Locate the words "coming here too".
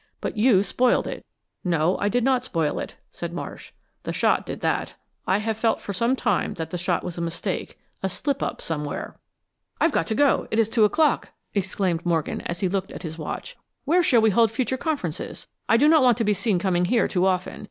16.57-17.27